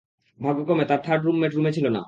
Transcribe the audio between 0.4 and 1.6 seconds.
ভাগ্যক্রমে, তার third roommate